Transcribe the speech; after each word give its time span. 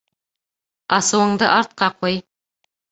Асыуыңды 0.99 1.51
артҡа 1.61 1.95
ҡуй. 2.03 2.23